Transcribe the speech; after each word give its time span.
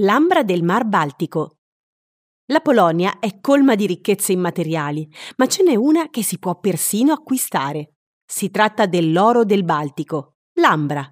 L'ambra 0.00 0.42
del 0.42 0.62
Mar 0.62 0.84
Baltico. 0.84 1.60
La 2.52 2.60
Polonia 2.60 3.18
è 3.18 3.40
colma 3.40 3.74
di 3.74 3.86
ricchezze 3.86 4.32
immateriali, 4.32 5.10
ma 5.36 5.46
ce 5.46 5.62
n'è 5.62 5.74
una 5.74 6.10
che 6.10 6.22
si 6.22 6.38
può 6.38 6.60
persino 6.60 7.14
acquistare. 7.14 7.94
Si 8.22 8.50
tratta 8.50 8.84
dell'oro 8.84 9.46
del 9.46 9.64
Baltico, 9.64 10.34
l'ambra. 10.60 11.10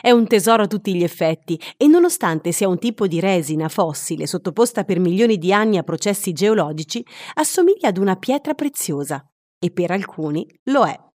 È 0.00 0.10
un 0.10 0.26
tesoro 0.26 0.64
a 0.64 0.66
tutti 0.66 0.96
gli 0.96 1.04
effetti 1.04 1.60
e 1.76 1.86
nonostante 1.86 2.50
sia 2.50 2.66
un 2.66 2.80
tipo 2.80 3.06
di 3.06 3.20
resina 3.20 3.68
fossile 3.68 4.26
sottoposta 4.26 4.82
per 4.82 4.98
milioni 4.98 5.38
di 5.38 5.52
anni 5.52 5.78
a 5.78 5.84
processi 5.84 6.32
geologici, 6.32 7.06
assomiglia 7.34 7.90
ad 7.90 7.98
una 7.98 8.16
pietra 8.16 8.54
preziosa 8.54 9.24
e 9.60 9.70
per 9.70 9.92
alcuni 9.92 10.44
lo 10.64 10.84
è. 10.86 11.07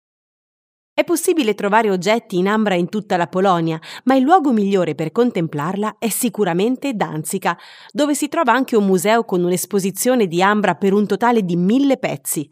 È 0.94 1.05
possibile 1.05 1.55
trovare 1.55 1.89
oggetti 1.89 2.38
in 2.38 2.50
ambra 2.50 2.76
in 2.76 2.89
tutta 2.89 3.16
la 3.16 3.28
Polonia, 3.28 3.80
ma 4.04 4.16
il 4.16 4.23
luogo 4.23 4.52
migliore 4.52 4.94
per 4.94 5.14
contemplarla 5.14 5.96
è 5.98 6.10
sicuramente 6.10 6.94
Danzica, 6.96 7.58
dove 7.91 8.14
si 8.14 8.28
trova 8.28 8.52
anche 8.52 8.76
un 8.76 8.86
museo 8.86 9.23
con 9.23 9.41
un'esposizione 9.41 10.27
di 10.27 10.41
ambra 10.41 10.76
per 10.76 10.91
un 10.91 11.08
totale 11.08 11.44
di 11.44 11.55
mille 11.55 11.98
pezzi. 11.98 12.50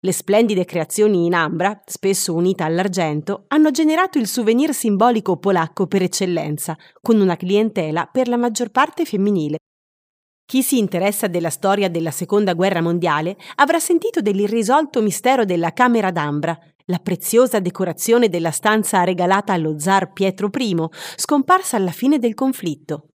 Le 0.00 0.12
splendide 0.12 0.64
creazioni 0.64 1.26
in 1.26 1.34
ambra, 1.34 1.80
spesso 1.86 2.34
unite 2.34 2.64
all'argento, 2.64 3.44
hanno 3.48 3.70
generato 3.70 4.18
il 4.18 4.26
souvenir 4.26 4.74
simbolico 4.74 5.36
polacco 5.36 5.86
per 5.86 6.02
eccellenza, 6.02 6.76
con 7.00 7.20
una 7.20 7.36
clientela 7.36 8.06
per 8.06 8.26
la 8.26 8.36
maggior 8.36 8.70
parte 8.70 9.04
femminile. 9.04 9.58
Chi 10.44 10.62
si 10.62 10.78
interessa 10.78 11.28
della 11.28 11.50
storia 11.50 11.88
della 11.88 12.10
Seconda 12.10 12.54
Guerra 12.54 12.80
Mondiale 12.80 13.36
avrà 13.56 13.78
sentito 13.78 14.20
dell'irrisolto 14.20 15.00
mistero 15.00 15.44
della 15.44 15.72
Camera 15.72 16.10
d'Ambra, 16.10 16.56
la 16.86 16.98
preziosa 16.98 17.60
decorazione 17.60 18.28
della 18.28 18.50
stanza 18.50 19.02
regalata 19.04 19.52
allo 19.52 19.78
zar 19.78 20.12
Pietro 20.12 20.50
I, 20.56 20.76
scomparsa 21.16 21.76
alla 21.76 21.90
fine 21.90 22.18
del 22.18 22.34
conflitto. 22.34 23.08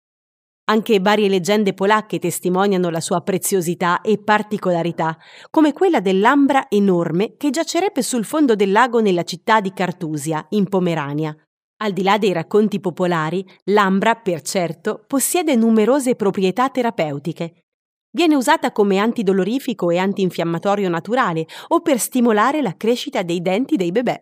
Anche 0.65 0.99
varie 0.99 1.27
leggende 1.27 1.73
polacche 1.73 2.19
testimoniano 2.19 2.89
la 2.89 3.01
sua 3.01 3.21
preziosità 3.21 4.01
e 4.01 4.21
particolarità, 4.21 5.17
come 5.49 5.73
quella 5.73 5.99
dell'ambra 5.99 6.67
enorme 6.69 7.35
che 7.35 7.49
giacerebbe 7.49 8.01
sul 8.01 8.25
fondo 8.25 8.55
del 8.55 8.71
lago 8.71 9.01
nella 9.01 9.23
città 9.23 9.59
di 9.59 9.73
Cartusia, 9.73 10.45
in 10.49 10.69
Pomerania. 10.69 11.35
Al 11.77 11.93
di 11.93 12.03
là 12.03 12.17
dei 12.17 12.31
racconti 12.31 12.79
popolari, 12.79 13.45
l'ambra, 13.65 14.15
per 14.15 14.41
certo, 14.43 15.03
possiede 15.07 15.55
numerose 15.55 16.15
proprietà 16.15 16.69
terapeutiche, 16.69 17.63
Viene 18.13 18.35
usata 18.35 18.71
come 18.71 18.97
antidolorifico 18.97 19.89
e 19.89 19.97
antinfiammatorio 19.97 20.89
naturale 20.89 21.47
o 21.69 21.79
per 21.81 21.97
stimolare 21.97 22.61
la 22.61 22.75
crescita 22.75 23.23
dei 23.23 23.41
denti 23.41 23.77
dei 23.77 23.91
bebè. 23.91 24.19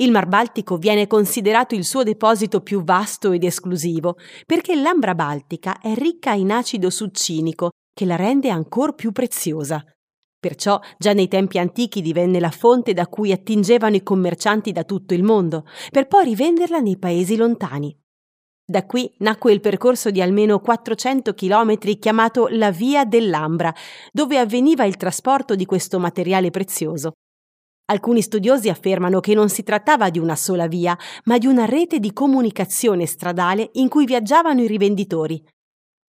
Il 0.00 0.10
Mar 0.12 0.26
Baltico 0.26 0.76
viene 0.76 1.06
considerato 1.06 1.74
il 1.74 1.84
suo 1.84 2.02
deposito 2.02 2.60
più 2.60 2.84
vasto 2.84 3.32
ed 3.32 3.42
esclusivo 3.42 4.16
perché 4.46 4.76
l'ambra 4.76 5.14
baltica 5.14 5.80
è 5.80 5.94
ricca 5.94 6.32
in 6.32 6.52
acido 6.52 6.90
succinico 6.90 7.70
che 7.92 8.04
la 8.04 8.14
rende 8.14 8.50
ancora 8.50 8.92
più 8.92 9.10
preziosa. 9.10 9.84
Perciò 10.38 10.78
già 10.98 11.12
nei 11.14 11.26
tempi 11.26 11.58
antichi 11.58 12.00
divenne 12.00 12.38
la 12.38 12.52
fonte 12.52 12.92
da 12.92 13.08
cui 13.08 13.32
attingevano 13.32 13.96
i 13.96 14.04
commercianti 14.04 14.70
da 14.70 14.84
tutto 14.84 15.14
il 15.14 15.24
mondo, 15.24 15.64
per 15.90 16.06
poi 16.06 16.26
rivenderla 16.26 16.78
nei 16.78 16.96
paesi 16.96 17.34
lontani. 17.34 17.92
Da 18.70 18.84
qui 18.84 19.10
nacque 19.20 19.50
il 19.54 19.62
percorso 19.62 20.10
di 20.10 20.20
almeno 20.20 20.60
400 20.60 21.32
chilometri 21.32 21.98
chiamato 21.98 22.48
la 22.48 22.70
Via 22.70 23.06
dell'Ambra, 23.06 23.74
dove 24.12 24.36
avveniva 24.36 24.84
il 24.84 24.98
trasporto 24.98 25.54
di 25.54 25.64
questo 25.64 25.98
materiale 25.98 26.50
prezioso. 26.50 27.12
Alcuni 27.86 28.20
studiosi 28.20 28.68
affermano 28.68 29.20
che 29.20 29.32
non 29.32 29.48
si 29.48 29.62
trattava 29.62 30.10
di 30.10 30.18
una 30.18 30.36
sola 30.36 30.66
via, 30.66 30.94
ma 31.24 31.38
di 31.38 31.46
una 31.46 31.64
rete 31.64 31.98
di 31.98 32.12
comunicazione 32.12 33.06
stradale 33.06 33.70
in 33.74 33.88
cui 33.88 34.04
viaggiavano 34.04 34.60
i 34.60 34.66
rivenditori. 34.66 35.42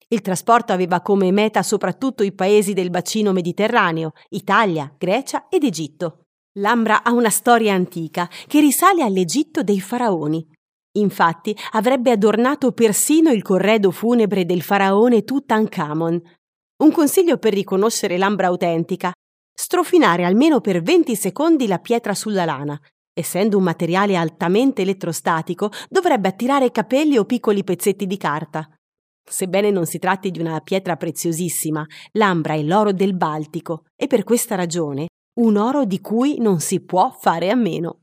Il 0.08 0.20
trasporto 0.20 0.74
aveva 0.74 1.00
come 1.00 1.30
meta 1.30 1.62
soprattutto 1.62 2.22
i 2.22 2.32
paesi 2.32 2.74
del 2.74 2.90
bacino 2.90 3.32
mediterraneo, 3.32 4.12
Italia, 4.28 4.94
Grecia 4.98 5.48
ed 5.48 5.64
Egitto. 5.64 6.24
L'Ambra 6.58 7.04
ha 7.04 7.12
una 7.12 7.30
storia 7.30 7.72
antica 7.72 8.28
che 8.46 8.60
risale 8.60 9.02
all'Egitto 9.02 9.62
dei 9.62 9.80
faraoni. 9.80 10.46
Infatti 10.98 11.56
avrebbe 11.72 12.10
adornato 12.10 12.72
persino 12.72 13.30
il 13.30 13.42
corredo 13.42 13.90
funebre 13.90 14.44
del 14.44 14.62
faraone 14.62 15.22
Tutankhamon. 15.22 16.20
Un 16.82 16.92
consiglio 16.92 17.38
per 17.38 17.52
riconoscere 17.52 18.18
l'ambra 18.18 18.48
autentica: 18.48 19.12
strofinare 19.52 20.24
almeno 20.24 20.60
per 20.60 20.82
20 20.82 21.14
secondi 21.14 21.66
la 21.66 21.78
pietra 21.78 22.14
sulla 22.14 22.44
lana. 22.44 22.80
Essendo 23.12 23.58
un 23.58 23.64
materiale 23.64 24.16
altamente 24.16 24.82
elettrostatico, 24.82 25.70
dovrebbe 25.88 26.28
attirare 26.28 26.70
capelli 26.70 27.18
o 27.18 27.24
piccoli 27.24 27.62
pezzetti 27.62 28.06
di 28.06 28.16
carta. 28.16 28.68
Sebbene 29.22 29.70
non 29.70 29.86
si 29.86 29.98
tratti 29.98 30.30
di 30.30 30.40
una 30.40 30.58
pietra 30.60 30.96
preziosissima, 30.96 31.84
l'ambra 32.12 32.54
è 32.54 32.62
l'oro 32.62 32.92
del 32.92 33.14
Baltico 33.14 33.84
e 33.94 34.06
per 34.06 34.24
questa 34.24 34.56
ragione 34.56 35.06
un 35.40 35.56
oro 35.56 35.84
di 35.84 36.00
cui 36.00 36.38
non 36.40 36.60
si 36.60 36.80
può 36.80 37.10
fare 37.10 37.50
a 37.50 37.54
meno. 37.54 37.99